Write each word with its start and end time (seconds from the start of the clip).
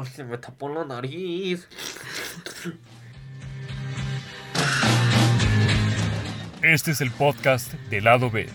¡Oh, 0.00 0.04
se 0.06 0.24
me 0.24 0.38
tapó 0.38 0.70
la 0.70 0.82
nariz! 0.86 1.68
Este 6.62 6.92
es 6.92 7.02
el 7.02 7.10
podcast 7.10 7.74
del 7.90 8.04
lado 8.04 8.30
B. 8.30 8.48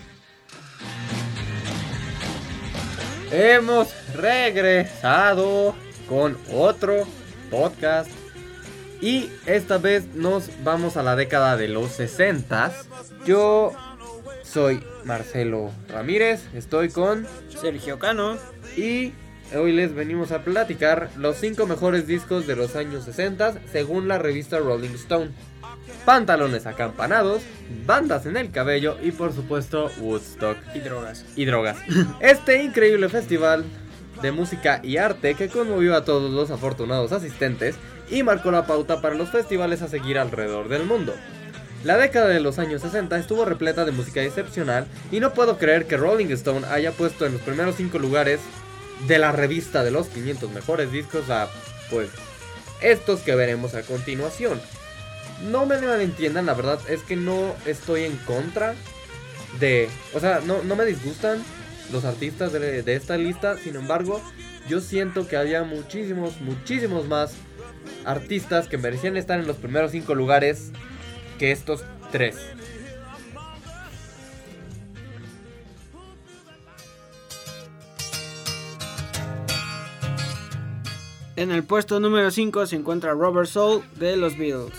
Hemos 3.30 3.94
regresado 4.16 5.76
con 6.08 6.36
otro 6.52 7.04
podcast 7.48 8.10
y 9.00 9.30
esta 9.46 9.78
vez 9.78 10.04
nos 10.16 10.50
vamos 10.64 10.96
a 10.96 11.04
la 11.04 11.14
década 11.14 11.56
de 11.56 11.68
los 11.68 11.92
60. 11.92 12.72
Yo 13.24 13.72
soy 14.42 14.82
Marcelo 15.04 15.70
Ramírez, 15.86 16.48
estoy 16.54 16.88
con 16.88 17.24
Sergio 17.50 18.00
Cano 18.00 18.36
y 18.76 19.12
hoy 19.54 19.72
les 19.72 19.94
venimos 19.94 20.32
a 20.32 20.42
platicar 20.42 21.10
los 21.16 21.36
5 21.36 21.66
mejores 21.66 22.06
discos 22.06 22.46
de 22.46 22.56
los 22.56 22.74
años 22.76 23.04
60 23.04 23.60
según 23.70 24.08
la 24.08 24.18
revista 24.18 24.58
Rolling 24.58 24.94
Stone. 24.94 25.30
Pantalones 26.04 26.66
acampanados, 26.66 27.42
bandas 27.84 28.26
en 28.26 28.36
el 28.36 28.50
cabello 28.50 28.96
y 29.02 29.12
por 29.12 29.32
supuesto 29.32 29.90
Woodstock 30.00 30.56
y 30.74 30.80
drogas. 30.80 31.24
y 31.36 31.44
drogas. 31.44 31.78
Este 32.20 32.62
increíble 32.62 33.08
festival 33.08 33.64
de 34.22 34.32
música 34.32 34.80
y 34.82 34.96
arte 34.96 35.34
que 35.34 35.48
conmovió 35.48 35.94
a 35.94 36.04
todos 36.04 36.30
los 36.30 36.50
afortunados 36.50 37.12
asistentes 37.12 37.76
y 38.10 38.22
marcó 38.22 38.50
la 38.50 38.66
pauta 38.66 39.00
para 39.00 39.14
los 39.14 39.30
festivales 39.30 39.82
a 39.82 39.88
seguir 39.88 40.18
alrededor 40.18 40.68
del 40.68 40.84
mundo. 40.84 41.14
La 41.84 41.96
década 41.96 42.28
de 42.28 42.40
los 42.40 42.58
años 42.58 42.82
60 42.82 43.18
estuvo 43.18 43.44
repleta 43.44 43.84
de 43.84 43.92
música 43.92 44.22
excepcional 44.22 44.86
y 45.12 45.20
no 45.20 45.32
puedo 45.32 45.58
creer 45.58 45.86
que 45.86 45.96
Rolling 45.96 46.32
Stone 46.32 46.66
haya 46.66 46.92
puesto 46.92 47.26
en 47.26 47.34
los 47.34 47.42
primeros 47.42 47.76
5 47.76 47.98
lugares 47.98 48.40
de 49.06 49.18
la 49.18 49.32
revista 49.32 49.84
de 49.84 49.90
los 49.90 50.08
500 50.08 50.50
mejores 50.52 50.90
discos 50.90 51.28
a, 51.30 51.48
pues, 51.90 52.08
estos 52.80 53.20
que 53.20 53.34
veremos 53.34 53.74
a 53.74 53.82
continuación. 53.82 54.60
No 55.50 55.66
me 55.66 55.78
malentiendan, 55.78 56.46
la 56.46 56.54
verdad 56.54 56.80
es 56.88 57.02
que 57.02 57.16
no 57.16 57.54
estoy 57.66 58.04
en 58.04 58.16
contra 58.18 58.74
de... 59.60 59.88
O 60.14 60.20
sea, 60.20 60.40
no, 60.44 60.62
no 60.62 60.76
me 60.76 60.86
disgustan 60.86 61.42
los 61.92 62.04
artistas 62.04 62.52
de, 62.52 62.82
de 62.82 62.94
esta 62.94 63.16
lista, 63.16 63.56
sin 63.58 63.76
embargo, 63.76 64.22
yo 64.68 64.80
siento 64.80 65.28
que 65.28 65.36
había 65.36 65.62
muchísimos, 65.62 66.40
muchísimos 66.40 67.06
más 67.06 67.34
artistas 68.04 68.66
que 68.66 68.78
merecían 68.78 69.16
estar 69.16 69.38
en 69.38 69.46
los 69.46 69.56
primeros 69.56 69.92
5 69.92 70.14
lugares 70.14 70.70
que 71.38 71.52
estos 71.52 71.84
tres. 72.10 72.36
En 81.36 81.50
el 81.50 81.64
puesto 81.64 82.00
número 82.00 82.30
5 82.30 82.64
se 82.66 82.76
encuentra 82.76 83.12
Robert 83.12 83.46
Soul 83.46 83.84
de 83.96 84.16
los 84.16 84.38
Beatles. 84.38 84.72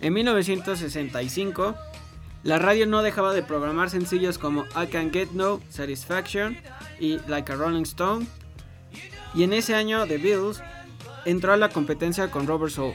En 0.00 0.12
1965, 0.12 1.74
la 2.44 2.60
radio 2.60 2.86
no 2.86 3.02
dejaba 3.02 3.34
de 3.34 3.42
programar 3.42 3.90
sencillos 3.90 4.38
como 4.38 4.64
I 4.80 4.86
Can 4.86 5.12
Get 5.12 5.32
No 5.32 5.60
Satisfaction 5.68 6.56
y 7.00 7.18
Like 7.26 7.50
a 7.50 7.56
Rolling 7.56 7.82
Stone. 7.82 8.28
Y 9.34 9.42
en 9.42 9.52
ese 9.52 9.74
año, 9.74 10.06
The 10.06 10.18
Beatles 10.18 10.62
entró 11.24 11.52
a 11.52 11.56
la 11.56 11.70
competencia 11.70 12.30
con 12.30 12.46
Robert 12.46 12.72
Soul, 12.72 12.94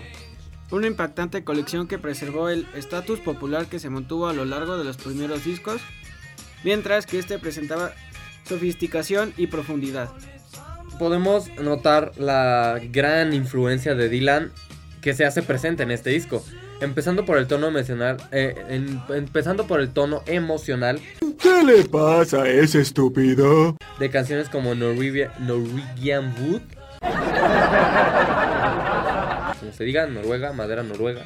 una 0.72 0.88
impactante 0.88 1.44
colección 1.44 1.90
que 1.90 2.00
preservó 2.00 2.48
el 2.48 2.66
estatus 2.74 3.20
popular 3.20 3.68
que 3.68 3.80
se 3.80 3.90
mantuvo 3.90 4.28
a 4.30 4.34
lo 4.34 4.46
largo 4.46 4.78
de 4.78 4.86
los 4.86 4.96
primeros 4.96 5.44
discos, 5.44 5.82
mientras 6.64 7.06
que 7.06 7.20
este 7.20 7.38
presentaba 7.38 7.92
sofisticación 8.46 9.34
y 9.36 9.48
profundidad. 9.48 10.10
Podemos 11.00 11.50
notar 11.62 12.12
la 12.18 12.80
gran 12.92 13.34
influencia 13.34 13.96
de 13.96 14.10
Dylan 14.10 14.52
que 15.02 15.14
se 15.14 15.26
hace 15.26 15.42
presente 15.44 15.84
en 15.84 15.92
este 15.92 16.10
disco. 16.10 16.44
Empezando 16.82 17.26
por 17.26 17.38
el 17.38 17.48
tono 17.48 17.68
emocional, 17.68 18.18
eh, 18.32 18.56
en- 18.70 19.02
empezando 19.10 19.66
por 19.66 19.80
el 19.80 19.90
tono 19.92 20.24
emocional 20.26 21.00
¿Qué 21.42 21.64
le 21.64 21.86
pasa 21.86 22.44
a 22.44 22.50
ese 22.50 22.82
estúpido? 22.82 23.78
de 24.00 24.10
canciones 24.10 24.50
como 24.50 24.76
Norwegian, 24.76 25.32
Norwegian 25.40 26.34
Wood. 26.42 26.62
Como 29.60 29.72
se 29.72 29.84
diga, 29.86 30.06
Noruega, 30.08 30.52
madera 30.54 30.84
noruega. 30.84 31.26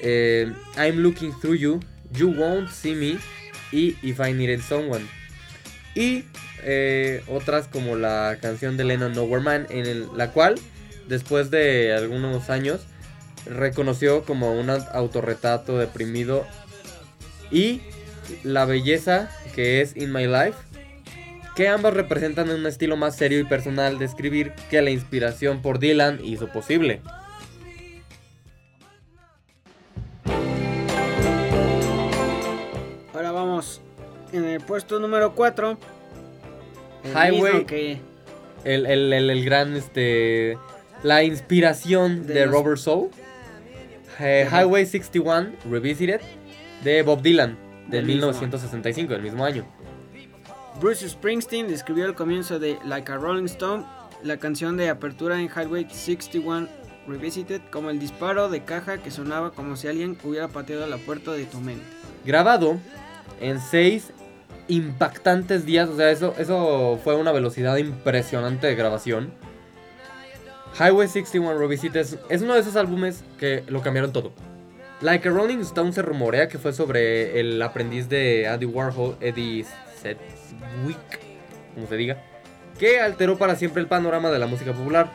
Eh, 0.00 0.52
I'm 0.76 0.98
Looking 0.98 1.32
Through 1.40 1.56
You, 1.56 1.80
You 2.12 2.30
Won't 2.32 2.68
See 2.70 2.94
Me 2.94 3.18
y 3.72 3.96
If 4.02 4.20
I 4.20 4.32
Needed 4.34 4.60
Someone. 4.60 5.06
Y 5.94 6.24
eh, 6.62 7.22
otras 7.28 7.68
como 7.68 7.96
la 7.96 8.38
canción 8.40 8.76
de 8.76 8.84
Lennon 8.84 9.12
Nowhere 9.12 9.42
Man, 9.42 9.66
en 9.70 10.16
la 10.16 10.30
cual, 10.30 10.54
después 11.08 11.50
de 11.50 11.92
algunos 11.92 12.50
años, 12.50 12.82
reconoció 13.46 14.24
como 14.24 14.52
un 14.52 14.70
autorretrato 14.70 15.78
deprimido 15.78 16.46
y 17.50 17.82
la 18.42 18.64
belleza 18.64 19.30
que 19.54 19.82
es 19.82 19.96
In 19.96 20.12
My 20.12 20.26
Life 20.26 20.56
que 21.54 21.68
ambas 21.68 21.94
representan 21.94 22.50
un 22.50 22.66
estilo 22.66 22.96
más 22.96 23.16
serio 23.16 23.38
y 23.38 23.44
personal 23.44 23.98
de 23.98 24.04
escribir 24.04 24.52
que 24.70 24.82
la 24.82 24.90
inspiración 24.90 25.62
por 25.62 25.78
Dylan 25.78 26.18
hizo 26.24 26.48
posible. 26.48 27.00
Ahora 33.14 33.30
vamos 33.30 33.80
en 34.32 34.44
el 34.44 34.60
puesto 34.60 34.98
número 34.98 35.34
4. 35.34 35.78
Highway. 37.12 37.64
que 37.64 37.98
El, 38.64 38.86
el- 38.86 39.12
el- 39.12 39.30
el 39.30 39.44
gran, 39.44 39.76
este, 39.76 40.56
la 41.02 41.22
inspiración 41.24 42.26
de, 42.26 42.34
De 42.34 42.46
los- 42.46 42.54
Robert 42.54 42.78
Soul. 42.78 43.10
Eh. 44.20 44.48
Highway 44.50 44.86
61 44.86 45.52
Revisited 45.70 46.20
de 46.84 47.02
Bob 47.02 47.20
Dylan 47.20 47.56
del 47.88 47.90
Del 47.90 48.04
mismo 48.06 48.26
1965, 48.28 49.12
del 49.12 49.22
mismo 49.22 49.44
año. 49.44 49.66
Bruce 50.80 51.08
Springsteen 51.08 51.68
describió 51.68 52.06
el 52.06 52.14
comienzo 52.14 52.58
de 52.58 52.78
Like 52.84 53.10
a 53.12 53.16
Rolling 53.16 53.44
Stone, 53.46 53.84
la 54.22 54.36
canción 54.38 54.76
de 54.76 54.88
apertura 54.88 55.38
en 55.40 55.46
Highway 55.48 55.86
61 55.90 56.68
Revisited, 57.06 57.60
como 57.70 57.90
el 57.90 57.98
disparo 58.00 58.48
de 58.48 58.64
caja 58.64 58.98
que 58.98 59.10
sonaba 59.10 59.50
como 59.50 59.76
si 59.76 59.88
alguien 59.88 60.16
hubiera 60.24 60.48
pateado 60.48 60.86
la 60.86 60.96
puerta 60.96 61.32
de 61.32 61.44
tu 61.44 61.60
mente. 61.60 61.84
Grabado 62.24 62.78
en 63.40 63.60
seis 63.60 64.10
impactantes 64.68 65.66
días, 65.66 65.88
o 65.88 65.96
sea, 65.96 66.10
eso, 66.10 66.34
eso 66.38 66.98
fue 67.02 67.16
una 67.16 67.32
velocidad 67.32 67.76
impresionante 67.76 68.66
de 68.66 68.74
grabación. 68.74 69.32
Highway 70.78 71.06
61 71.06 71.58
Revisited 71.58 72.00
es, 72.00 72.18
es 72.28 72.42
uno 72.42 72.54
de 72.54 72.60
esos 72.60 72.76
álbumes 72.76 73.24
que 73.38 73.62
lo 73.68 73.80
cambiaron 73.82 74.12
todo. 74.12 74.32
Like 75.00 75.28
a 75.28 75.32
Rolling 75.32 75.58
Stone 75.58 75.92
se 75.92 76.02
rumorea 76.02 76.48
que 76.48 76.58
fue 76.58 76.72
sobre 76.72 77.38
el 77.38 77.60
aprendiz 77.60 78.08
de 78.08 78.48
Andy 78.48 78.66
Warhol, 78.66 79.16
Eddie 79.20 79.64
Sedgwick, 80.00 81.20
como 81.74 81.86
se 81.86 81.96
diga, 81.96 82.22
que 82.78 83.00
alteró 83.00 83.36
para 83.36 83.56
siempre 83.56 83.82
el 83.82 83.88
panorama 83.88 84.30
de 84.30 84.38
la 84.38 84.46
música 84.46 84.72
popular. 84.72 85.10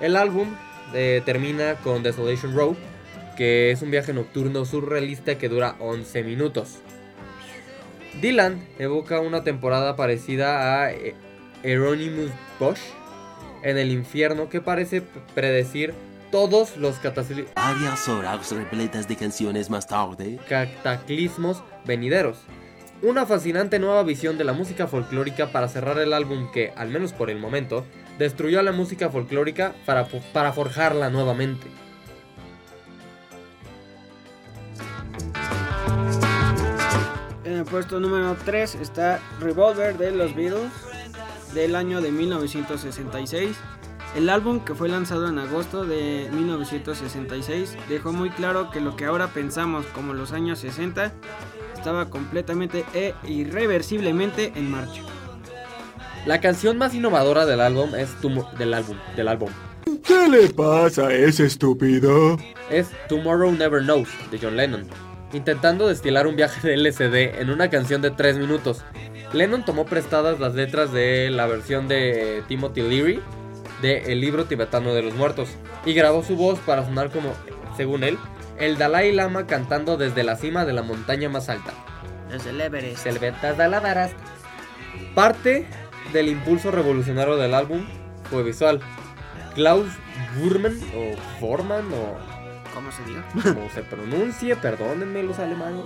El 0.00 0.16
álbum 0.16 0.48
eh, 0.94 1.22
termina 1.24 1.74
con 1.76 2.02
Desolation 2.02 2.54
Row, 2.54 2.76
que 3.36 3.70
es 3.70 3.82
un 3.82 3.90
viaje 3.90 4.12
nocturno 4.12 4.64
surrealista 4.64 5.36
que 5.36 5.48
dura 5.48 5.76
11 5.80 6.22
minutos. 6.22 6.78
Dylan 8.20 8.66
evoca 8.78 9.20
una 9.20 9.44
temporada 9.44 9.96
parecida 9.96 10.82
a 10.82 10.92
eh, 10.92 11.14
Hieronymus 11.62 12.30
Bosch 12.58 12.80
en 13.62 13.78
el 13.78 13.90
infierno 13.90 14.48
que 14.48 14.60
parece 14.60 15.02
predecir 15.34 15.92
todos 16.30 16.76
los 16.76 16.96
catacli- 17.02 17.46
Varias 17.54 18.08
horas 18.08 18.50
repletas 18.52 19.06
de 19.08 19.16
canciones 19.16 19.70
más 19.70 19.86
tarde, 19.86 20.38
cataclismos 20.48 21.62
venideros. 21.84 22.38
Una 23.02 23.26
fascinante 23.26 23.78
nueva 23.78 24.02
visión 24.02 24.38
de 24.38 24.44
la 24.44 24.54
música 24.54 24.86
folclórica 24.86 25.52
para 25.52 25.68
cerrar 25.68 25.98
el 25.98 26.14
álbum 26.14 26.50
que, 26.50 26.72
al 26.76 26.88
menos 26.88 27.12
por 27.12 27.28
el 27.30 27.38
momento, 27.38 27.84
destruyó 28.18 28.58
a 28.58 28.62
la 28.62 28.72
música 28.72 29.10
folclórica 29.10 29.74
para, 29.84 30.06
para 30.32 30.52
forjarla 30.52 31.10
nuevamente. 31.10 31.66
En 37.56 37.60
el 37.60 37.68
puesto 37.68 37.98
número 37.98 38.36
3 38.44 38.74
está 38.74 39.18
Revolver 39.40 39.96
de 39.96 40.10
los 40.10 40.34
Beatles 40.34 40.70
del 41.54 41.74
año 41.74 42.02
de 42.02 42.12
1966. 42.12 43.56
El 44.14 44.28
álbum 44.28 44.60
que 44.60 44.74
fue 44.74 44.90
lanzado 44.90 45.26
en 45.26 45.38
agosto 45.38 45.86
de 45.86 46.28
1966 46.34 47.78
dejó 47.88 48.12
muy 48.12 48.28
claro 48.28 48.70
que 48.70 48.82
lo 48.82 48.94
que 48.94 49.06
ahora 49.06 49.28
pensamos 49.28 49.86
como 49.94 50.12
los 50.12 50.32
años 50.32 50.58
60 50.58 51.14
estaba 51.74 52.10
completamente 52.10 52.84
e 52.92 53.14
irreversiblemente 53.26 54.52
en 54.54 54.70
marcha. 54.70 55.00
La 56.26 56.42
canción 56.42 56.76
más 56.76 56.92
innovadora 56.92 57.46
del 57.46 57.62
álbum 57.62 57.94
es 57.94 58.10
del 58.58 58.74
álbum, 58.74 58.98
del 59.16 59.28
álbum. 59.28 59.48
¿Qué 60.04 60.28
le 60.28 60.50
pasa 60.50 61.06
a 61.06 61.14
ese 61.14 61.46
estúpido? 61.46 62.36
es 62.70 62.88
Tomorrow 63.08 63.52
Never 63.52 63.82
Knows 63.82 64.08
de 64.30 64.38
John 64.38 64.56
Lennon, 64.56 64.86
intentando 65.32 65.88
destilar 65.88 66.26
un 66.26 66.36
viaje 66.36 66.66
de 66.66 66.76
LSD 66.76 67.40
en 67.40 67.50
una 67.50 67.70
canción 67.70 68.02
de 68.02 68.10
3 68.10 68.38
minutos. 68.38 68.84
Lennon 69.32 69.64
tomó 69.64 69.86
prestadas 69.86 70.40
las 70.40 70.54
letras 70.54 70.92
de 70.92 71.30
la 71.30 71.46
versión 71.46 71.88
de 71.88 72.42
Timothy 72.48 72.82
Leary 72.82 73.20
de 73.82 74.12
El 74.12 74.20
libro 74.20 74.44
tibetano 74.46 74.94
de 74.94 75.02
los 75.02 75.14
muertos 75.14 75.48
y 75.84 75.92
grabó 75.92 76.22
su 76.22 76.36
voz 76.36 76.58
para 76.60 76.84
sonar 76.84 77.10
como, 77.10 77.32
según 77.76 78.04
él, 78.04 78.18
el 78.58 78.78
Dalai 78.78 79.12
Lama 79.12 79.46
cantando 79.46 79.96
desde 79.96 80.22
la 80.22 80.36
cima 80.36 80.64
de 80.64 80.72
la 80.72 80.82
montaña 80.82 81.28
más 81.28 81.48
alta. 81.48 81.72
Desde 82.30 82.50
el 82.50 82.60
Everest. 82.60 84.16
Parte 85.14 85.66
del 86.12 86.28
impulso 86.28 86.70
revolucionario 86.70 87.36
del 87.36 87.54
álbum 87.54 87.86
fue 88.30 88.42
visual. 88.42 88.80
Klaus 89.54 89.88
Burman 90.38 90.78
o 90.94 91.16
Forman 91.40 91.84
o 91.92 92.35
¿Cómo 92.76 92.92
se 92.92 93.02
diga? 93.04 93.24
como 93.54 93.70
se 93.70 93.80
pronuncie, 93.82 94.54
perdónenme 94.54 95.22
los 95.22 95.38
alemanes. 95.38 95.80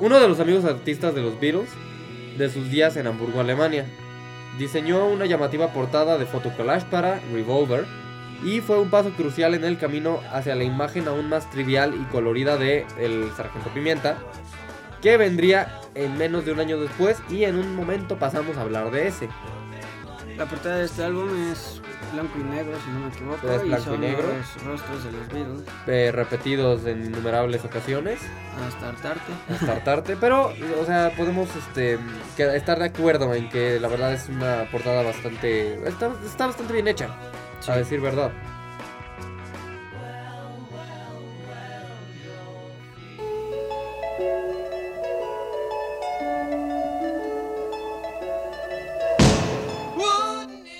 Uno 0.00 0.18
de 0.18 0.26
los 0.26 0.40
amigos 0.40 0.64
artistas 0.64 1.14
de 1.14 1.20
los 1.20 1.38
Beatles 1.38 1.68
de 2.38 2.48
sus 2.48 2.70
días 2.70 2.96
en 2.96 3.06
Hamburgo, 3.06 3.40
Alemania. 3.40 3.84
Diseñó 4.58 5.06
una 5.06 5.26
llamativa 5.26 5.74
portada 5.74 6.16
de 6.16 6.24
fotocollage 6.24 6.86
para 6.86 7.20
Revolver 7.30 7.84
y 8.42 8.62
fue 8.62 8.80
un 8.80 8.88
paso 8.88 9.10
crucial 9.10 9.52
en 9.52 9.64
el 9.64 9.78
camino 9.78 10.20
hacia 10.32 10.54
la 10.54 10.64
imagen 10.64 11.08
aún 11.08 11.28
más 11.28 11.50
trivial 11.50 11.94
y 11.94 12.04
colorida 12.04 12.56
de 12.56 12.86
El 12.98 13.30
Sargento 13.36 13.68
Pimienta, 13.74 14.16
que 15.02 15.18
vendría 15.18 15.78
en 15.94 16.16
menos 16.16 16.46
de 16.46 16.52
un 16.52 16.60
año 16.60 16.80
después 16.80 17.18
y 17.28 17.44
en 17.44 17.56
un 17.56 17.76
momento 17.76 18.18
pasamos 18.18 18.56
a 18.56 18.62
hablar 18.62 18.90
de 18.90 19.08
ese. 19.08 19.28
La 20.38 20.46
portada 20.46 20.78
de 20.78 20.86
este 20.86 21.04
álbum 21.04 21.28
es 21.52 21.82
blanco 22.12 22.38
y 22.38 22.42
negro, 22.44 22.72
si 22.84 22.90
no 22.90 23.00
me 23.00 23.08
equivoco. 23.08 23.50
Es 23.50 23.62
blanco 23.62 23.82
y 23.82 23.84
son 23.84 24.00
negro. 24.00 24.22
los 24.28 24.64
rostros 24.64 25.04
de 25.04 25.12
los 25.12 25.28
Beatles. 25.28 25.62
eh, 25.86 26.10
repetidos 26.12 26.84
en 26.86 27.04
innumerables 27.06 27.64
ocasiones. 27.64 28.20
Hasta 28.66 28.88
hartarte. 28.90 29.32
hasta 29.52 29.72
hartarte, 29.72 30.16
pero, 30.16 30.52
o 30.80 30.84
sea, 30.86 31.12
podemos 31.16 31.48
este, 31.56 31.98
que- 32.36 32.56
estar 32.56 32.78
de 32.78 32.86
acuerdo 32.86 33.34
en 33.34 33.48
que 33.48 33.78
la 33.80 33.88
verdad 33.88 34.12
es 34.12 34.28
una 34.28 34.68
portada 34.70 35.02
bastante. 35.02 35.74
Está, 35.88 36.10
está 36.24 36.46
bastante 36.46 36.72
bien 36.72 36.88
hecha, 36.88 37.08
a 37.66 37.76
decir 37.76 38.00
verdad. 38.00 38.30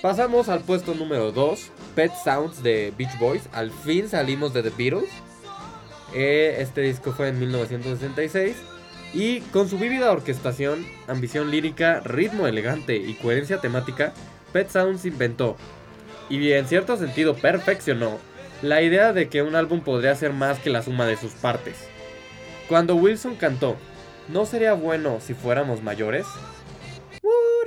Pasamos 0.05 0.49
al 0.49 0.59
puesto 0.59 0.93
número 0.93 1.31
2, 1.31 1.71
Pet 1.95 2.11
Sounds 2.23 2.61
de 2.61 2.93
Beach 2.95 3.17
Boys. 3.17 3.49
Al 3.51 3.71
fin 3.71 4.07
salimos 4.07 4.53
de 4.53 4.61
The 4.61 4.69
Beatles. 4.69 5.09
Eh, 6.13 6.57
este 6.59 6.81
disco 6.81 7.11
fue 7.11 7.29
en 7.29 7.39
1966 7.39 8.55
y 9.15 9.39
con 9.39 9.67
su 9.67 9.79
vívida 9.79 10.11
orquestación, 10.11 10.85
ambición 11.07 11.49
lírica, 11.49 12.01
ritmo 12.01 12.45
elegante 12.45 12.97
y 12.97 13.15
coherencia 13.15 13.61
temática, 13.61 14.13
Pet 14.53 14.69
Sounds 14.69 15.05
inventó 15.05 15.57
y 16.29 16.51
en 16.51 16.67
cierto 16.67 16.97
sentido 16.97 17.33
perfeccionó 17.33 18.19
la 18.61 18.83
idea 18.83 19.11
de 19.11 19.27
que 19.27 19.41
un 19.41 19.55
álbum 19.55 19.81
podría 19.81 20.13
ser 20.13 20.33
más 20.33 20.59
que 20.59 20.69
la 20.69 20.83
suma 20.83 21.07
de 21.07 21.17
sus 21.17 21.31
partes. 21.31 21.77
Cuando 22.69 22.95
Wilson 22.95 23.37
cantó, 23.37 23.75
¿no 24.27 24.45
sería 24.45 24.73
bueno 24.73 25.17
si 25.19 25.33
fuéramos 25.33 25.81
mayores? 25.81 26.27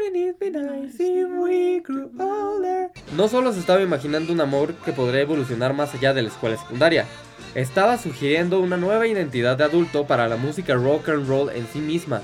Wouldn't 0.09 0.31
it 0.31 0.41
be 0.41 0.51
nice 0.51 0.95
if 1.01 1.29
we 1.39 1.81
grew 1.81 2.11
older? 2.19 2.91
No 3.15 3.29
solo 3.29 3.53
se 3.53 3.61
estaba 3.61 3.83
imaginando 3.83 4.33
un 4.33 4.41
amor 4.41 4.73
que 4.77 4.93
podría 4.93 5.21
evolucionar 5.21 5.75
más 5.75 5.95
allá 5.95 6.15
de 6.15 6.23
la 6.23 6.29
escuela 6.29 6.57
secundaria, 6.57 7.05
estaba 7.55 7.99
sugiriendo 7.99 8.61
una 8.61 8.79
nueva 8.79 9.07
identidad 9.07 9.59
de 9.59 9.65
adulto 9.65 10.07
para 10.07 10.27
la 10.27 10.37
música 10.37 10.75
rock 10.75 11.11
and 11.11 11.29
roll 11.29 11.51
en 11.51 11.67
sí 11.67 11.81
misma. 11.81 12.23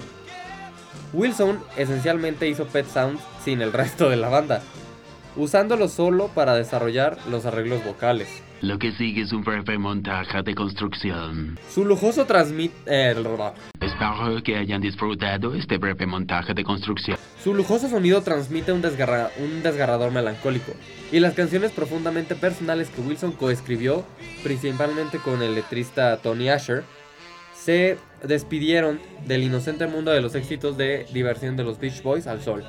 Wilson 1.12 1.62
esencialmente 1.76 2.48
hizo 2.48 2.66
Pet 2.66 2.86
Sounds 2.86 3.20
sin 3.44 3.60
el 3.60 3.72
resto 3.72 4.08
de 4.08 4.16
la 4.16 4.30
banda, 4.30 4.62
usándolo 5.37 5.88
solo 5.88 6.28
para 6.28 6.54
desarrollar 6.54 7.19
los 7.28 7.44
arreglos 7.44 7.84
vocales. 7.84 8.28
Lo 8.60 8.78
que 8.78 8.92
sigue 8.92 9.22
es 9.22 9.32
un 9.32 9.42
breve 9.42 9.76
montaje 9.76 10.42
de 10.42 10.54
construcción. 10.54 11.58
Su 11.68 11.84
lujoso 11.84 12.24
transmit... 12.24 12.72
eh, 12.86 13.14
Espero 13.80 14.42
que 14.42 14.56
hayan 14.56 14.80
disfrutado 14.80 15.54
este 15.54 15.76
breve 15.76 16.06
montaje 16.06 16.54
de 16.54 16.64
construcción. 16.64 17.18
Su 17.42 17.54
lujoso 17.54 17.88
sonido 17.88 18.22
transmite 18.22 18.72
un, 18.72 18.80
desgarra- 18.80 19.30
un 19.38 19.62
desgarrador 19.62 20.12
melancólico, 20.12 20.72
y 21.12 21.20
las 21.20 21.34
canciones 21.34 21.72
profundamente 21.72 22.34
personales 22.34 22.88
que 22.88 23.02
Wilson 23.02 23.32
coescribió, 23.32 24.04
principalmente 24.42 25.18
con 25.18 25.42
el 25.42 25.54
letrista 25.54 26.16
Tony 26.18 26.48
Asher, 26.48 26.84
se 27.54 27.98
despidieron 28.22 28.98
del 29.26 29.42
inocente 29.42 29.86
mundo 29.86 30.10
de 30.10 30.22
los 30.22 30.34
éxitos 30.34 30.78
de 30.78 31.06
diversión 31.12 31.56
de 31.56 31.64
los 31.64 31.78
Beach 31.78 32.02
Boys 32.02 32.26
al 32.26 32.40
sol. 32.42 32.64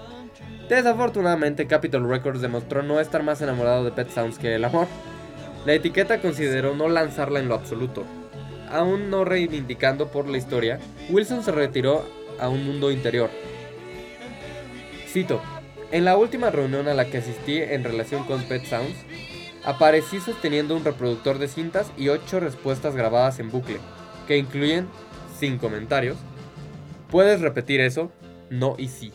Desafortunadamente, 0.68 1.68
Capitol 1.68 2.10
Records 2.10 2.42
demostró 2.42 2.84
no 2.84 3.00
estar 3.00 3.24
más 3.24 3.42
enamorado 3.42 3.86
de 3.86 3.92
Pet 3.92 4.10
Sounds 4.10 4.38
que 4.40 4.56
el 4.56 4.66
amor. 4.66 4.88
La 5.66 5.74
etiqueta 5.74 6.22
consideró 6.22 6.76
no 6.76 6.88
lanzarla 6.90 7.40
en 7.40 7.48
lo 7.48 7.56
absoluto. 7.56 8.04
Aún 8.70 9.10
no 9.10 9.26
reivindicando 9.26 10.12
por 10.12 10.28
la 10.28 10.38
historia, 10.38 10.80
Wilson 11.10 11.44
se 11.44 11.52
retiró 11.52 12.06
a 12.40 12.50
un 12.50 12.66
mundo 12.66 12.92
interior, 12.92 13.30
Cito, 15.16 15.42
en 15.94 16.04
la 16.04 16.18
última 16.18 16.50
reunión 16.50 16.90
a 16.90 16.94
la 16.94 17.06
que 17.06 17.20
asistí 17.20 17.58
en 17.58 17.86
relación 17.86 18.26
con 18.26 18.44
Pet 18.44 18.66
Sounds, 18.66 18.98
aparecí 19.64 20.20
sosteniendo 20.20 20.76
un 20.76 20.84
reproductor 20.84 21.40
de 21.40 21.48
cintas 21.48 21.90
y 21.96 22.10
ocho 22.10 22.42
respuestas 22.42 22.98
grabadas 22.98 23.40
en 23.40 23.50
bucle, 23.50 23.78
que 24.28 24.38
incluyen, 24.38 24.90
sin 25.40 25.58
comentarios, 25.58 26.18
¿puedes 27.10 27.40
repetir 27.40 27.80
eso? 27.80 28.12
No 28.50 28.76
y 28.78 28.90
sí. 28.90 29.14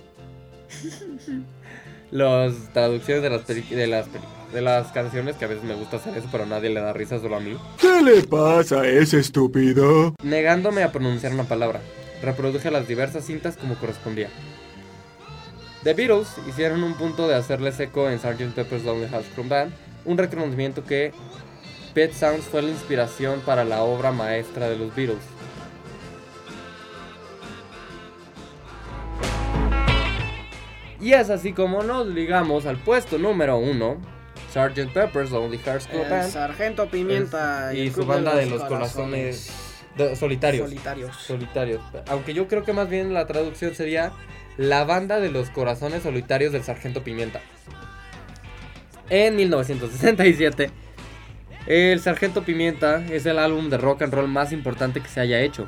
Las 2.10 2.72
traducciones 2.72 3.22
de 3.22 3.30
las, 3.30 3.46
de, 3.46 3.86
las 3.86 4.06
de 4.52 4.60
las 4.60 4.92
canciones, 4.92 5.36
que 5.36 5.44
a 5.44 5.48
veces 5.48 5.64
me 5.64 5.74
gusta 5.74 5.96
hacer 5.96 6.16
eso, 6.16 6.28
pero 6.32 6.44
nadie 6.44 6.70
le 6.70 6.80
da 6.80 6.92
risa, 6.92 7.20
solo 7.20 7.36
a 7.36 7.40
mí. 7.40 7.56
¿Qué 7.78 8.02
le 8.02 8.22
pasa 8.22 8.80
a 8.80 8.88
ese 8.88 9.20
estúpido? 9.20 10.14
Negándome 10.22 10.82
a 10.82 10.90
pronunciar 10.90 11.32
una 11.32 11.44
palabra, 11.44 11.80
reproduje 12.22 12.70
las 12.70 12.88
diversas 12.88 13.24
cintas 13.24 13.56
como 13.56 13.76
correspondía. 13.76 14.28
The 15.84 15.94
Beatles 15.94 16.28
hicieron 16.48 16.82
un 16.82 16.94
punto 16.94 17.26
de 17.28 17.36
hacerles 17.36 17.80
eco 17.80 18.10
en 18.10 18.18
Sgt. 18.18 18.54
Pepper's 18.54 18.84
Lonely 18.84 19.08
Hearts 19.08 19.28
Club 19.34 19.48
Band, 19.48 19.72
un 20.04 20.18
reconocimiento 20.18 20.84
que 20.84 21.12
Pet 21.94 22.12
Sounds 22.12 22.44
fue 22.44 22.62
la 22.62 22.70
inspiración 22.70 23.40
para 23.40 23.64
la 23.64 23.82
obra 23.82 24.12
maestra 24.12 24.68
de 24.68 24.76
los 24.76 24.94
Beatles. 24.94 25.22
Y 31.00 31.12
es 31.14 31.30
así 31.30 31.52
como 31.52 31.82
nos 31.82 32.06
ligamos 32.06 32.66
al 32.66 32.76
puesto 32.76 33.18
número 33.18 33.56
uno, 33.58 33.96
Sgt. 34.52 34.92
Pepper's 34.92 35.30
Lonely 35.30 35.58
Hearts 35.58 35.86
Club 35.86 36.02
El 36.04 36.10
Band 36.10 36.30
Sargento 36.30 36.88
Pimienta 36.88 37.72
Es- 37.72 37.78
y 37.78 37.90
su 37.90 38.04
banda 38.04 38.34
de 38.36 38.46
los 38.46 38.62
corazones 38.64 39.50
de- 39.96 40.14
solitarios. 40.16 40.68
solitarios. 40.68 41.16
Solitarios. 41.16 41.80
Aunque 42.08 42.34
yo 42.34 42.48
creo 42.48 42.64
que 42.64 42.72
más 42.72 42.88
bien 42.88 43.14
la 43.14 43.26
traducción 43.26 43.74
sería 43.74 44.12
La 44.56 44.84
banda 44.84 45.20
de 45.20 45.30
los 45.30 45.48
corazones 45.48 46.02
solitarios 46.02 46.52
del 46.52 46.62
Sargento 46.62 47.02
Pimienta. 47.02 47.40
En 49.08 49.36
1967, 49.36 50.70
El 51.66 52.00
Sargento 52.00 52.42
Pimienta 52.42 53.02
es 53.10 53.24
el 53.26 53.38
álbum 53.38 53.70
de 53.70 53.78
rock 53.78 54.02
and 54.02 54.12
roll 54.12 54.28
más 54.28 54.52
importante 54.52 55.00
que 55.00 55.08
se 55.08 55.20
haya 55.20 55.40
hecho. 55.40 55.66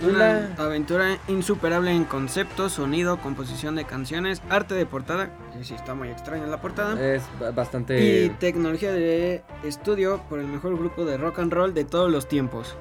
Una 0.00 0.54
aventura 0.58 1.18
insuperable 1.26 1.90
en 1.90 2.04
concepto, 2.04 2.68
sonido, 2.68 3.18
composición 3.18 3.74
de 3.74 3.84
canciones, 3.84 4.40
arte 4.48 4.74
de 4.74 4.86
portada, 4.86 5.30
que 5.52 5.64
sí 5.64 5.74
está 5.74 5.94
muy 5.94 6.08
extraña 6.08 6.46
la 6.46 6.60
portada, 6.60 7.00
es 7.14 7.22
ba- 7.40 7.50
y 7.50 7.52
bastante 7.52 8.32
tecnología 8.38 8.92
de 8.92 9.42
estudio 9.64 10.20
por 10.28 10.38
el 10.38 10.46
mejor 10.46 10.78
grupo 10.78 11.04
de 11.04 11.16
rock 11.16 11.40
and 11.40 11.52
roll 11.52 11.74
de 11.74 11.84
todos 11.84 12.10
los 12.12 12.28
tiempos. 12.28 12.76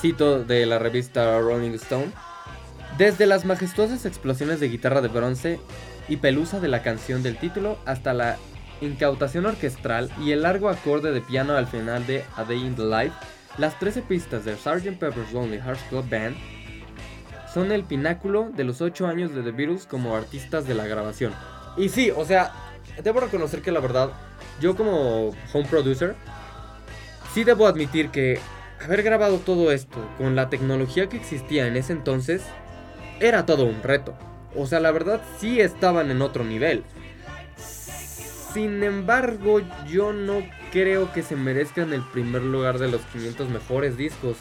cito 0.00 0.42
de 0.42 0.66
la 0.66 0.80
revista 0.80 1.38
Rolling 1.38 1.74
Stone. 1.74 2.10
Desde 2.98 3.24
las 3.24 3.44
majestuosas 3.44 4.04
explosiones 4.04 4.58
de 4.58 4.68
guitarra 4.68 5.00
de 5.00 5.06
bronce 5.06 5.60
y 6.08 6.16
pelusa 6.16 6.58
de 6.58 6.66
la 6.66 6.82
canción 6.82 7.22
del 7.22 7.38
título 7.38 7.78
hasta 7.86 8.12
la 8.12 8.36
incautación 8.80 9.46
orquestral 9.46 10.10
y 10.20 10.32
el 10.32 10.42
largo 10.42 10.68
acorde 10.68 11.12
de 11.12 11.20
piano 11.20 11.54
al 11.56 11.68
final 11.68 12.04
de 12.08 12.24
A 12.36 12.42
Day 12.42 12.58
in 12.66 12.74
the 12.74 12.82
Life, 12.82 13.14
las 13.58 13.78
13 13.78 14.02
pistas 14.02 14.44
de 14.44 14.56
Sgt. 14.56 14.98
Pepper's 14.98 15.32
Lonely 15.32 15.58
Hearts 15.58 15.82
Club 15.88 16.08
Band 16.08 16.36
son 17.52 17.70
el 17.70 17.84
pináculo 17.84 18.50
de 18.54 18.64
los 18.64 18.80
8 18.80 19.06
años 19.06 19.34
de 19.34 19.42
The 19.42 19.50
Beatles 19.50 19.86
como 19.86 20.16
artistas 20.16 20.66
de 20.66 20.74
la 20.74 20.86
grabación. 20.86 21.34
Y 21.76 21.88
sí, 21.88 22.10
o 22.10 22.24
sea, 22.24 22.52
debo 23.02 23.20
reconocer 23.20 23.62
que 23.62 23.72
la 23.72 23.80
verdad, 23.80 24.10
yo 24.60 24.74
como 24.74 25.28
home 25.52 25.68
producer, 25.68 26.14
sí 27.34 27.44
debo 27.44 27.66
admitir 27.66 28.10
que 28.10 28.38
haber 28.82 29.02
grabado 29.02 29.38
todo 29.38 29.70
esto 29.70 29.98
con 30.18 30.34
la 30.34 30.48
tecnología 30.48 31.08
que 31.08 31.16
existía 31.16 31.66
en 31.66 31.76
ese 31.76 31.92
entonces 31.92 32.42
era 33.20 33.46
todo 33.46 33.64
un 33.64 33.82
reto. 33.82 34.14
O 34.56 34.66
sea, 34.66 34.80
la 34.80 34.90
verdad 34.90 35.20
sí 35.38 35.60
estaban 35.60 36.10
en 36.10 36.22
otro 36.22 36.44
nivel. 36.44 36.84
Sin 38.52 38.82
embargo, 38.82 39.60
yo 39.88 40.12
no 40.12 40.42
creo 40.72 41.12
que 41.12 41.22
se 41.22 41.36
merezcan 41.36 41.92
el 41.92 42.02
primer 42.02 42.42
lugar 42.42 42.78
de 42.78 42.90
los 42.90 43.00
500 43.12 43.48
mejores 43.48 43.96
discos. 43.96 44.36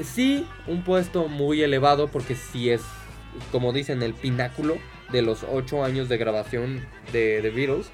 Sí, 0.00 0.46
un 0.66 0.82
puesto 0.82 1.28
muy 1.28 1.62
elevado 1.62 2.08
porque 2.08 2.34
sí 2.34 2.70
es, 2.70 2.82
como 3.50 3.72
dicen, 3.72 4.02
el 4.02 4.14
pináculo 4.14 4.76
de 5.10 5.22
los 5.22 5.44
8 5.50 5.84
años 5.84 6.08
de 6.08 6.18
grabación 6.18 6.86
de 7.12 7.40
The 7.40 7.50
Beatles, 7.50 7.90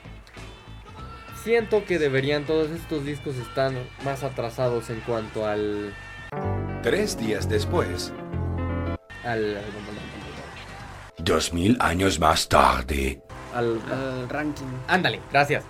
siento 1.44 1.84
que 1.84 1.98
deberían 1.98 2.44
todos 2.44 2.70
estos 2.70 3.04
discos 3.04 3.36
estar 3.36 3.72
más 4.04 4.24
atrasados 4.24 4.90
en 4.90 5.00
cuanto 5.00 5.46
al... 5.46 5.94
Tres 6.82 7.18
días 7.18 7.48
después, 7.48 8.12
al... 9.24 9.58
Dos 11.18 11.52
mil 11.52 11.76
años 11.80 12.18
más 12.18 12.48
tarde. 12.48 13.20
Al, 13.58 13.80
Al 13.90 14.28
ranking. 14.28 14.66
Ándale, 14.86 15.20
gracias. 15.30 15.64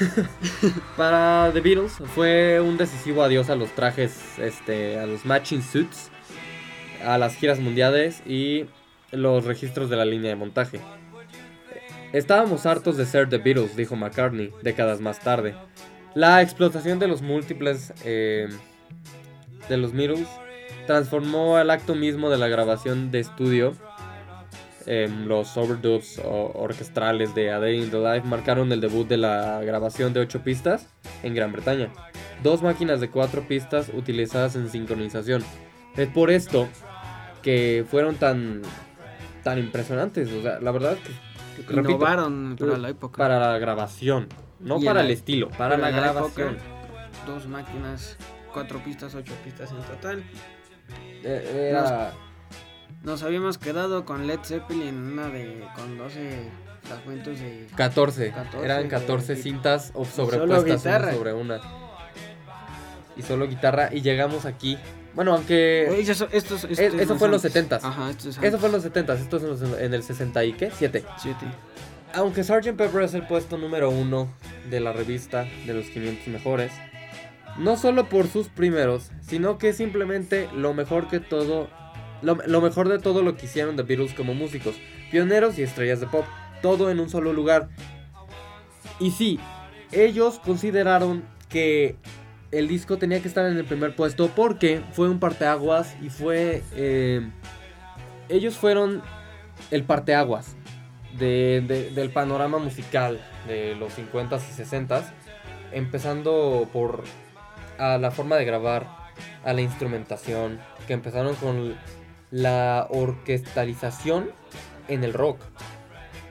Para 0.96 1.50
The 1.52 1.60
Beatles 1.60 1.92
fue 2.14 2.60
un 2.60 2.76
decisivo 2.76 3.22
adiós 3.22 3.50
a 3.50 3.54
los 3.54 3.70
trajes, 3.70 4.38
este, 4.38 4.98
a 4.98 5.06
los 5.06 5.24
matching 5.24 5.62
suits, 5.62 6.10
a 7.04 7.18
las 7.18 7.36
giras 7.36 7.60
mundiales 7.60 8.22
y 8.26 8.66
los 9.12 9.44
registros 9.44 9.88
de 9.88 9.96
la 9.96 10.04
línea 10.04 10.30
de 10.30 10.36
montaje. 10.36 10.80
Estábamos 12.12 12.66
hartos 12.66 12.96
de 12.96 13.06
ser 13.06 13.28
The 13.28 13.38
Beatles, 13.38 13.76
dijo 13.76 13.96
McCartney, 13.96 14.52
décadas 14.62 15.00
más 15.00 15.20
tarde. 15.20 15.54
La 16.14 16.40
explotación 16.40 16.98
de 16.98 17.08
los 17.08 17.20
múltiples 17.20 17.92
eh, 18.04 18.48
de 19.68 19.76
los 19.76 19.92
Beatles 19.92 20.26
transformó 20.86 21.56
al 21.56 21.70
acto 21.70 21.94
mismo 21.94 22.30
de 22.30 22.38
la 22.38 22.48
grabación 22.48 23.10
de 23.10 23.20
estudio 23.20 23.74
Em, 24.88 25.26
los 25.26 25.56
overdubs 25.56 26.20
o- 26.24 26.52
orquestrales 26.54 27.34
de 27.34 27.50
A 27.50 27.58
Day 27.58 27.82
in 27.82 27.90
the 27.90 27.98
Life 27.98 28.26
marcaron 28.26 28.70
el 28.70 28.80
debut 28.80 29.06
de 29.08 29.16
la 29.16 29.60
grabación 29.62 30.12
de 30.12 30.20
8 30.20 30.42
pistas 30.42 30.86
en 31.24 31.34
Gran 31.34 31.50
Bretaña. 31.52 31.90
Dos 32.42 32.62
máquinas 32.62 33.00
de 33.00 33.10
4 33.10 33.48
pistas 33.48 33.90
utilizadas 33.92 34.54
en 34.54 34.68
sincronización. 34.70 35.42
Es 35.96 36.08
por 36.08 36.30
esto 36.30 36.68
que 37.42 37.84
fueron 37.90 38.14
tan, 38.16 38.62
tan 39.42 39.58
impresionantes. 39.58 40.30
O 40.32 40.42
sea, 40.42 40.60
la 40.60 40.70
verdad 40.70 40.92
es 40.92 41.00
que, 41.00 41.72
Innovaron 41.74 42.54
para 42.58 42.76
la 42.78 42.88
época. 42.90 43.16
para 43.18 43.38
la 43.52 43.58
grabación. 43.58 44.28
No 44.60 44.78
para 44.80 45.00
el 45.00 45.10
estilo, 45.10 45.48
para 45.50 45.76
la 45.76 45.90
grabación. 45.90 46.54
época, 46.56 47.26
dos 47.26 47.46
máquinas, 47.48 48.16
cuatro 48.52 48.78
pistas, 48.84 49.14
ocho 49.14 49.32
pistas 49.42 49.70
en 49.72 49.78
total. 49.78 50.22
Eh, 51.24 51.70
Era... 51.70 52.12
Nos 53.02 53.22
habíamos 53.22 53.58
quedado 53.58 54.04
con 54.04 54.26
Led 54.26 54.40
Zeppelin, 54.42 54.94
una 55.12 55.28
de 55.28 55.64
con 55.76 55.96
12 55.96 56.48
fragmentos 56.82 57.38
de 57.38 57.66
14. 57.76 58.30
14 58.32 58.64
Eran 58.64 58.88
14 58.88 59.34
de- 59.34 59.42
cintas 59.42 59.90
o- 59.94 60.04
sobrepuestas 60.04 60.84
una 60.84 61.12
sobre 61.12 61.32
una. 61.32 61.60
Y 63.16 63.22
solo 63.22 63.46
guitarra. 63.48 63.90
Y 63.92 64.02
llegamos 64.02 64.44
aquí. 64.44 64.76
Bueno, 65.14 65.34
aunque. 65.34 65.86
Oye, 65.90 66.00
eso, 66.10 66.28
estos, 66.32 66.64
estos 66.64 66.78
Eh, 66.78 66.86
eso 67.00 67.14
no 67.14 67.18
fue 67.18 67.28
en 67.28 67.32
los 67.32 67.42
son- 67.42 67.50
70s. 67.52 67.84
Ajá, 67.84 68.10
estos 68.10 68.34
son 68.34 68.44
Eso 68.44 68.58
fue 68.58 68.68
en 68.68 68.72
los 68.72 68.82
70, 68.82 69.14
esto 69.14 69.36
es 69.38 69.62
en, 69.80 69.94
el 69.94 70.02
60 70.02 70.44
y 70.44 70.52
qué? 70.52 70.70
7. 70.76 71.04
siete. 71.18 71.46
Aunque 72.12 72.44
Sgt. 72.44 72.72
Pepper 72.76 73.02
es 73.02 73.14
el 73.14 73.26
puesto 73.26 73.56
número 73.56 73.90
uno 73.90 74.28
de 74.70 74.80
la 74.80 74.92
revista 74.92 75.46
de 75.66 75.74
los 75.74 75.86
500 75.86 76.28
mejores, 76.28 76.72
no 77.58 77.76
solo 77.76 78.08
por 78.08 78.26
sus 78.28 78.48
primeros, 78.48 79.10
sino 79.26 79.58
que 79.58 79.72
simplemente 79.72 80.48
lo 80.54 80.72
mejor 80.74 81.08
que 81.08 81.20
todo, 81.20 81.68
lo, 82.26 82.34
lo 82.46 82.60
mejor 82.60 82.88
de 82.88 82.98
todo 82.98 83.22
lo 83.22 83.36
que 83.36 83.46
hicieron 83.46 83.76
The 83.76 83.82
Beatles 83.84 84.12
como 84.14 84.34
músicos, 84.34 84.74
pioneros 85.10 85.58
y 85.58 85.62
estrellas 85.62 86.00
de 86.00 86.06
pop, 86.08 86.24
todo 86.62 86.90
en 86.90 87.00
un 87.00 87.08
solo 87.08 87.32
lugar. 87.32 87.68
Y 89.00 89.10
sí, 89.12 89.38
ellos 89.92 90.40
consideraron 90.44 91.24
que 91.48 91.96
el 92.50 92.68
disco 92.68 92.96
tenía 92.98 93.20
que 93.20 93.28
estar 93.28 93.46
en 93.46 93.56
el 93.56 93.64
primer 93.64 93.94
puesto 93.94 94.28
porque 94.34 94.80
fue 94.92 95.08
un 95.08 95.18
parteaguas 95.20 95.96
y 96.02 96.08
fue... 96.10 96.62
eh, 96.74 97.28
ellos 98.28 98.56
fueron 98.56 99.02
el 99.70 99.84
parteaguas 99.84 100.56
de, 101.18 101.62
de- 101.66 101.90
del 101.90 102.10
panorama 102.10 102.58
musical 102.58 103.20
de 103.46 103.74
los 103.76 103.96
50s 103.96 104.40
y 104.50 104.62
60s, 104.62 105.04
empezando 105.72 106.68
por 106.72 107.04
a 107.78 107.98
la 107.98 108.10
forma 108.10 108.36
de 108.36 108.44
grabar, 108.44 108.86
a 109.44 109.52
la 109.52 109.60
instrumentación, 109.60 110.58
que 110.86 110.94
empezaron 110.94 111.34
con 111.36 111.74
la 112.30 112.86
orquestalización 112.90 114.30
en 114.88 115.04
el 115.04 115.12
rock. 115.12 115.38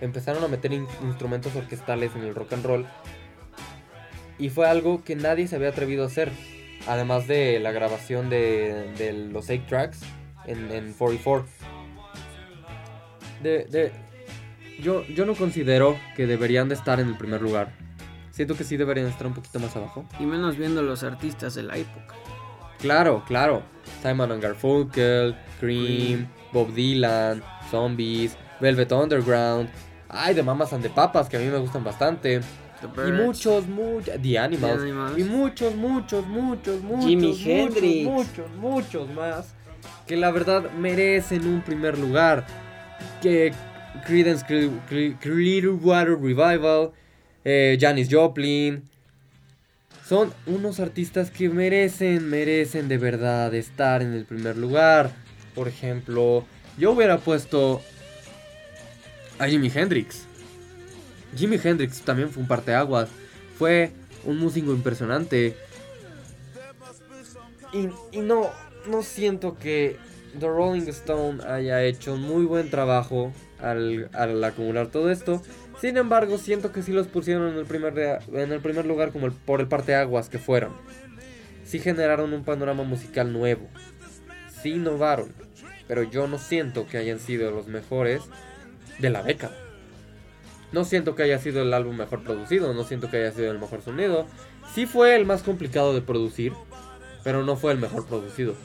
Empezaron 0.02 0.44
a 0.44 0.48
meter 0.48 0.74
in- 0.74 0.88
instrumentos 1.04 1.56
orquestales 1.56 2.16
en 2.16 2.24
el 2.24 2.36
rock 2.36 2.54
and 2.54 2.66
roll. 2.66 2.86
Y 4.38 4.50
fue 4.50 4.68
algo 4.68 5.04
que 5.04 5.16
nadie 5.16 5.48
se 5.48 5.56
había 5.56 5.70
atrevido 5.70 6.04
a 6.04 6.08
hacer. 6.08 6.32
Además 6.88 7.28
de 7.28 7.60
la 7.60 7.72
grabación 7.72 8.30
de, 8.30 8.92
de 8.98 9.14
los 9.14 9.50
8 9.50 9.64
tracks 9.68 10.02
en, 10.46 10.72
en 10.72 10.94
44. 10.94 11.48
De, 13.42 13.66
de, 13.66 13.92
yo, 14.82 15.04
yo 15.08 15.26
no 15.26 15.34
considero 15.36 15.98
que 16.16 16.28
deberían 16.28 16.68
de 16.70 16.76
estar 16.76 17.00
en 17.00 17.08
el 17.08 17.18
primer 17.18 17.42
lugar. 17.42 17.72
Siento 18.32 18.56
que 18.56 18.64
sí 18.66 18.76
deberían 18.78 19.08
estar 19.08 19.26
un 19.26 19.34
poquito 19.34 19.60
más 19.60 19.76
abajo. 19.76 20.06
Y 20.20 20.26
menos 20.26 20.58
viendo 20.58 20.82
los 20.82 21.04
artistas 21.04 21.56
de 21.56 21.64
la 21.64 21.78
época. 21.78 22.14
Claro, 22.80 23.24
claro. 23.26 23.64
Simon 24.06 24.32
and 24.34 24.44
Garfunkel, 24.44 25.36
Cream, 25.60 26.28
Bob 26.54 26.70
Dylan, 26.76 27.42
Zombies, 27.72 28.38
Velvet 28.60 28.92
Underground. 28.92 29.68
Ay, 30.08 30.36
de 30.36 30.44
Mamas 30.44 30.72
and 30.74 30.84
the 30.84 30.90
Papas, 30.90 31.28
que 31.28 31.38
a 31.38 31.40
mí 31.40 31.48
me 31.48 31.58
gustan 31.58 31.84
bastante. 31.84 32.40
Y 32.84 33.12
muchos, 33.12 33.68
muchos. 33.68 34.22
The 34.22 34.38
Animals. 34.38 34.78
The 34.78 34.84
Animals. 34.84 35.18
Y 35.18 35.24
muchos, 35.24 35.76
muchos, 35.76 36.28
muchos, 36.28 36.84
muchos. 36.84 37.06
Jimi 37.06 37.28
muchos, 37.30 37.46
Hendrix. 37.48 38.06
Muchos, 38.06 38.52
muchos 38.60 39.10
más. 39.10 39.56
Que 40.06 40.16
la 40.18 40.30
verdad 40.30 40.70
merecen 40.74 41.48
un 41.48 41.62
primer 41.64 41.98
lugar. 41.98 42.46
Que 43.24 43.54
Creedence 44.06 44.46
Cre- 44.46 44.80
Cre- 44.88 45.18
Clearwater 45.20 46.16
Revival. 46.22 46.92
Eh, 47.44 47.76
Janis 47.82 48.08
Joplin. 48.12 48.84
Son 50.08 50.32
unos 50.46 50.80
artistas 50.80 51.32
que 51.32 51.50
merecen, 51.50 52.30
merecen 52.30 52.88
de 52.88 53.00
verdad 53.00 53.54
estar 53.56 54.04
en 54.04 54.14
el 54.14 54.26
primer 54.26 54.56
lugar. 54.56 55.12
Por 55.56 55.68
ejemplo, 55.68 56.46
yo 56.78 56.92
hubiera 56.92 57.18
puesto 57.18 57.82
a 59.40 59.48
Jimi 59.48 59.72
Hendrix. 59.74 60.26
Jimi 61.36 61.60
Hendrix 61.62 62.02
también 62.02 62.30
fue 62.30 62.44
un 62.44 62.48
parteaguas. 62.48 63.10
Fue 63.58 63.94
un 64.26 64.38
músico 64.38 64.72
impresionante. 64.74 65.58
Y, 67.74 67.90
y 68.12 68.22
no, 68.22 68.52
no 68.88 69.02
siento 69.02 69.58
que 69.58 69.98
The 70.40 70.48
Rolling 70.48 70.88
Stone 70.88 71.44
haya 71.46 71.84
hecho 71.84 72.16
muy 72.16 72.46
buen 72.46 72.70
trabajo 72.70 73.34
al, 73.60 74.10
al 74.14 74.44
acumular 74.44 74.88
todo 74.88 75.10
esto. 75.10 75.42
Sin 75.80 75.98
embargo, 75.98 76.38
siento 76.38 76.72
que 76.72 76.82
sí 76.82 76.92
los 76.92 77.08
pusieron 77.08 77.50
en 77.54 77.58
el 77.58 77.66
primer, 77.66 78.20
en 78.34 78.52
el 78.52 78.62
primer 78.62 78.86
lugar 78.86 79.12
como 79.12 79.28
el, 79.28 79.34
por 79.34 79.60
el 79.60 79.68
parteaguas 79.68 80.30
que 80.30 80.40
fueron. 80.40 80.74
Sí 81.66 81.80
generaron 81.80 82.34
un 82.34 82.44
panorama 82.44 82.84
musical 82.84 83.34
nuevo. 83.34 83.68
Sí 84.62 84.74
innovaron. 84.74 85.34
Pero 85.88 86.04
yo 86.04 86.28
no 86.28 86.38
siento 86.38 86.88
que 86.88 86.98
hayan 86.98 87.20
sido 87.20 87.52
los 87.52 87.68
mejores 87.68 88.22
de 89.00 89.10
la 89.10 89.22
década. 89.24 89.56
No 90.72 90.84
siento 90.84 91.16
que 91.16 91.24
haya 91.24 91.40
sido 91.40 91.62
el 91.62 91.74
álbum 91.74 91.96
mejor 91.96 92.24
producido, 92.24 92.74
no 92.74 92.84
siento 92.84 93.10
que 93.10 93.18
haya 93.18 93.32
sido 93.32 93.52
el 93.52 93.60
mejor 93.60 93.82
sonido. 93.82 94.26
Sí 94.74 94.86
fue 94.86 95.16
el 95.16 95.26
más 95.26 95.44
complicado 95.44 95.94
de 95.94 96.02
producir, 96.02 96.54
pero 97.24 97.44
no 97.44 97.56
fue 97.56 97.72
el 97.72 97.78
mejor 97.78 98.06
producido. 98.06 98.56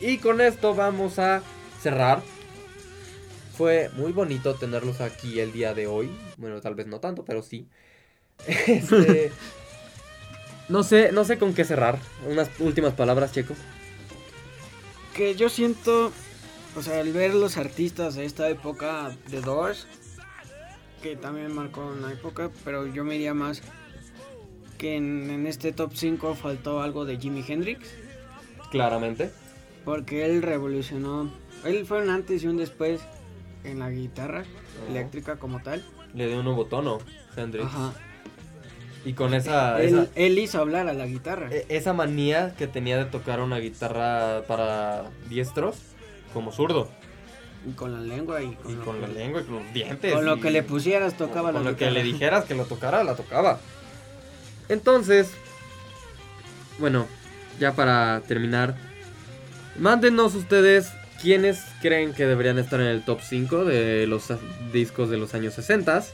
Y 0.00 0.18
con 0.18 0.40
esto 0.40 0.74
vamos 0.74 1.18
a 1.18 1.42
cerrar. 1.80 2.20
Fue 3.56 3.88
muy 3.96 4.12
bonito 4.12 4.54
tenerlos 4.54 5.00
aquí 5.00 5.38
el 5.40 5.52
día 5.52 5.74
de 5.74 5.86
hoy. 5.86 6.10
Bueno, 6.36 6.60
tal 6.60 6.74
vez 6.74 6.86
no 6.86 7.00
tanto, 7.00 7.24
pero 7.24 7.42
sí. 7.42 7.66
Este, 8.66 9.30
no 10.68 10.82
sé, 10.82 11.12
no 11.12 11.24
sé 11.24 11.38
con 11.38 11.54
qué 11.54 11.64
cerrar. 11.64 11.98
Unas 12.28 12.48
últimas 12.58 12.94
palabras, 12.94 13.32
Checo. 13.32 13.54
Que 15.14 15.36
yo 15.36 15.48
siento, 15.48 16.10
o 16.76 16.82
sea, 16.82 17.00
al 17.00 17.12
ver 17.12 17.34
los 17.34 17.56
artistas 17.56 18.16
de 18.16 18.24
esta 18.24 18.48
época 18.48 19.16
de 19.28 19.40
Doors, 19.40 19.86
que 21.00 21.14
también 21.14 21.54
marcó 21.54 21.86
una 21.86 22.12
época, 22.12 22.50
pero 22.64 22.86
yo 22.86 23.04
me 23.04 23.14
iría 23.14 23.34
más 23.34 23.62
que 24.78 24.96
en, 24.96 25.30
en 25.30 25.46
este 25.46 25.70
top 25.72 25.92
5 25.94 26.34
faltó 26.34 26.80
algo 26.82 27.04
de 27.04 27.18
Jimi 27.18 27.44
Hendrix, 27.46 27.88
Claramente. 28.72 29.30
porque 29.84 30.24
él 30.26 30.42
revolucionó, 30.42 31.32
él 31.64 31.86
fue 31.86 32.02
un 32.02 32.10
antes 32.10 32.42
y 32.42 32.48
un 32.48 32.56
después 32.56 33.00
en 33.64 33.78
la 33.80 33.90
guitarra 33.90 34.44
eléctrica 34.88 35.36
como 35.36 35.60
tal. 35.62 35.84
Le 36.14 36.28
dio 36.28 36.38
un 36.38 36.44
nuevo 36.44 36.66
tono, 36.66 36.98
Hendrix. 37.36 37.64
Ajá. 37.66 37.92
Y 39.04 39.12
con 39.12 39.34
esa, 39.34 39.80
Él, 39.82 39.88
esa, 39.98 40.06
él 40.14 40.38
hizo 40.38 40.60
hablar 40.60 40.88
a 40.88 40.94
la 40.94 41.06
guitarra. 41.06 41.48
e- 41.50 41.66
esa 41.68 41.92
manía 41.92 42.54
que 42.56 42.66
tenía 42.66 42.96
de 42.96 43.04
tocar 43.04 43.40
una 43.40 43.58
guitarra 43.58 44.42
para 44.48 45.10
diestros, 45.28 45.76
como 46.32 46.52
zurdo. 46.52 46.90
Y 47.68 47.72
con 47.72 47.92
la 47.92 48.00
lengua 48.00 48.42
y 48.42 48.54
con, 48.54 48.72
Y 48.72 48.76
con 48.76 49.00
la 49.00 49.08
que- 49.08 49.14
lengua 49.14 49.40
y 49.40 49.44
con 49.44 49.54
los 49.56 49.72
dientes. 49.74 50.12
con 50.12 50.24
lo 50.24 50.40
que 50.40 50.50
le 50.50 50.62
pusieras 50.62 51.16
tocaba 51.16 51.52
con 51.52 51.64
la 51.64 51.70
lo 51.72 51.76
que 51.76 51.90
le 51.90 52.02
dijeras 52.02 52.44
que 52.44 52.54
lo 52.54 52.64
tocara, 52.64 53.04
la 53.04 53.14
tocaba. 53.14 53.58
Entonces, 54.68 55.30
bueno, 56.78 57.06
ya 57.60 57.72
para 57.72 58.20
terminar, 58.26 58.74
mándenos 59.78 60.34
ustedes 60.34 60.90
¿quiénes 61.24 61.64
creen 61.82 62.12
que 62.12 62.26
deberían 62.26 62.58
estar 62.58 62.78
en 62.80 62.86
el 62.86 63.02
top 63.02 63.20
5 63.22 63.64
de 63.64 64.06
los 64.06 64.28
discos 64.72 65.10
de 65.10 65.16
los 65.16 65.34
años 65.34 65.54
60? 65.54 66.04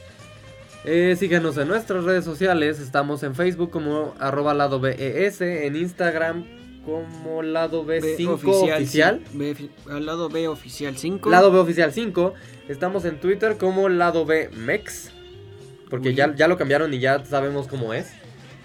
Eh, 0.85 1.15
síganos 1.19 1.57
en 1.57 1.67
nuestras 1.67 2.03
redes 2.05 2.25
sociales. 2.25 2.79
Estamos 2.79 3.21
en 3.21 3.35
Facebook 3.35 3.69
como 3.69 4.15
arroba 4.19 4.53
lado 4.55 4.79
BES, 4.79 5.41
en 5.41 5.75
Instagram 5.75 6.45
como 6.85 7.43
lado 7.43 7.85
B5 7.85 8.29
oficial. 8.29 9.21
sí, 9.31 9.37
B- 9.37 9.69
al 9.91 10.05
lado 10.07 10.29
B 10.29 10.47
oficial 10.47 10.97
5. 10.97 11.29
Lado 11.29 11.51
B 11.51 11.59
oficial 11.59 11.93
5. 11.93 12.33
Estamos 12.69 13.05
en 13.05 13.19
Twitter 13.19 13.57
como 13.57 13.89
lado 13.89 14.25
B 14.25 14.49
Mex. 14.55 15.11
Porque 15.89 16.15
ya, 16.15 16.33
ya 16.33 16.47
lo 16.47 16.57
cambiaron 16.57 16.93
y 16.93 16.99
ya 16.99 17.23
sabemos 17.25 17.67
cómo 17.67 17.93
es. 17.93 18.07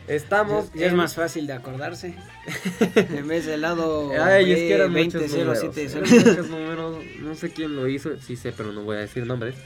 Estamos. 0.08 0.72
Ya 0.74 0.86
es 0.86 0.92
en- 0.92 0.96
más 0.98 1.14
fácil 1.14 1.46
de 1.46 1.52
acordarse. 1.54 2.14
en 2.94 3.26
vez 3.28 3.46
del 3.46 3.60
lado 3.62 4.10
Ay, 4.22 4.52
es 4.52 4.58
B 4.60 4.68
que 4.68 4.74
eran 4.74 4.92
muchos 4.92 5.30
números. 5.30 5.62
2007. 5.62 5.98
Eran 5.98 6.26
muchos 6.26 6.48
números. 6.50 7.04
No 7.20 7.34
sé 7.34 7.50
quién 7.52 7.74
lo 7.76 7.88
hizo. 7.88 8.16
Sí 8.20 8.36
sé, 8.36 8.52
pero 8.52 8.72
no 8.72 8.82
voy 8.82 8.96
a 8.96 9.00
decir 9.00 9.26
nombres. 9.26 9.56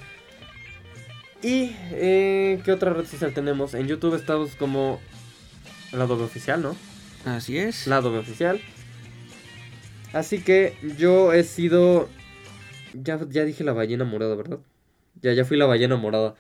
Y, 1.43 1.75
eh, 1.93 2.61
¿qué 2.65 2.73
otra 2.73 2.93
red 2.93 3.07
social 3.07 3.33
tenemos? 3.33 3.75
En 3.75 3.87
YouTube 3.87 4.15
estamos 4.15 4.55
como 4.57 5.01
Lado 5.93 6.17
B 6.19 6.25
Oficial, 6.25 6.63
¿no? 6.63 6.77
Así 7.25 7.59
es. 7.59 7.87
Lado 7.87 8.13
B 8.13 8.19
Oficial. 8.19 8.61
Así 10.13 10.41
que 10.43 10.77
yo 10.99 11.33
he 11.33 11.45
sido... 11.45 12.09
Ya, 12.93 13.19
ya 13.29 13.45
dije 13.45 13.63
la 13.65 13.73
ballena 13.73 14.05
morada, 14.05 14.35
¿verdad? 14.35 14.59
Ya, 15.23 15.33
ya 15.33 15.45
fui 15.45 15.57
la 15.57 15.67
ballena 15.67 15.97
morada. 15.97 16.35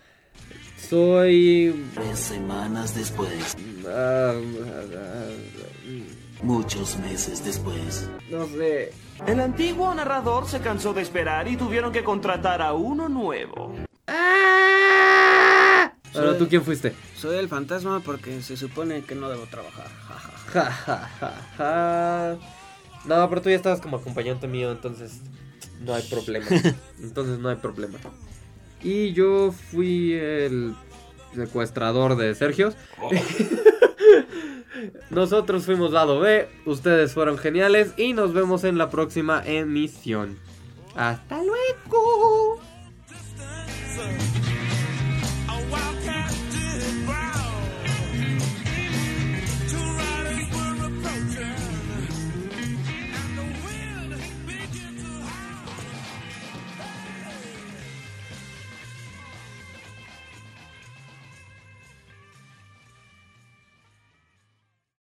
Soy... 0.91 1.89
Tres 1.95 2.19
semanas 2.19 2.97
después, 2.97 3.57
ah, 3.87 4.33
ah, 4.35 5.29
muchos 6.43 6.99
meses 6.99 7.45
después. 7.45 8.09
no 8.29 8.45
sé. 8.49 8.93
El 9.25 9.39
antiguo 9.39 9.95
narrador 9.95 10.49
se 10.49 10.59
cansó 10.59 10.93
de 10.93 11.03
esperar 11.03 11.47
y 11.47 11.57
tuvieron 11.57 11.93
que 11.93 12.03
contratar 12.03 12.61
a 12.61 12.73
uno 12.73 13.09
nuevo. 13.09 13.73
Pero 16.13 16.37
tú 16.37 16.49
quién 16.49 16.65
fuiste? 16.65 16.93
Soy 17.17 17.39
el 17.39 17.49
fantasma 17.49 18.01
porque 18.01 18.43
se 18.43 18.57
supone 18.57 19.05
que 19.05 19.15
no 19.15 19.31
debo 19.31 19.47
trabajar. 19.47 19.87
Ja, 20.09 20.19
ja, 20.19 20.29
ja. 20.29 20.51
Ja, 20.53 20.73
ja, 20.73 21.11
ja, 21.21 21.35
ja. 21.57 22.37
No, 23.05 23.29
pero 23.29 23.43
tú 23.43 23.49
ya 23.49 23.55
estabas 23.55 23.81
como 23.81 23.99
acompañante 23.99 24.49
mío, 24.49 24.73
entonces 24.73 25.21
no 25.83 25.95
hay 25.95 26.03
problema. 26.03 26.47
Entonces 27.01 27.39
no 27.39 27.49
hay 27.49 27.57
problema. 27.57 27.99
Y 28.83 29.13
yo 29.13 29.53
fui 29.53 30.15
el 30.15 30.75
secuestrador 31.35 32.17
de 32.17 32.35
Sergio. 32.35 32.73
Nosotros 35.11 35.65
fuimos 35.65 35.93
lado 35.93 36.21
B, 36.21 36.49
ustedes 36.65 37.13
fueron 37.13 37.39
geniales 37.39 37.93
y 37.97 38.13
nos 38.13 38.33
vemos 38.33 38.65
en 38.65 38.79
la 38.79 38.91
próxima 38.91 39.43
emisión. 39.45 40.39
Hasta 40.95 41.43
luego. 41.43 42.20